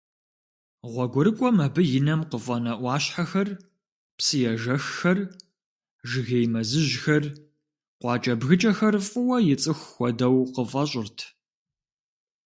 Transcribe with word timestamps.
Гъуэгурыкӏуэм 0.91 1.57
абы 1.65 1.81
и 1.97 1.99
нэм 2.05 2.21
къыфӏэнэ 2.29 2.73
ӏуащхьэхэр, 2.79 3.49
псыежэххэр, 4.17 5.19
жыгей 6.09 6.45
мэзыжьхэр, 6.53 7.23
къуакӏэбгыкӏэхэр 7.99 8.95
фӏыуэ 9.07 9.37
ицӏыху 9.53 9.87
хуэдэу 9.93 10.37
къыфӏэщӏырт. 10.53 11.17